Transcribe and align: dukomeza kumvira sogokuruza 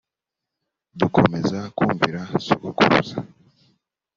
dukomeza 0.99 1.59
kumvira 1.77 2.21
sogokuruza 2.45 3.17